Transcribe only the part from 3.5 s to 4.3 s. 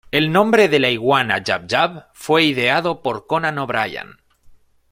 O'Brien.